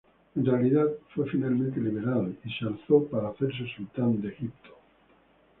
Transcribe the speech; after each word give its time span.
En 0.35 0.43
realidad, 0.43 0.87
fue 1.13 1.29
finalmente 1.29 1.79
liberado, 1.79 2.27
y 2.43 2.51
se 2.53 2.65
alzó 2.65 3.03
para 3.05 3.29
hacerse 3.29 3.67
sultán 3.75 4.19
de 4.19 4.29
Egipto. 4.29 4.69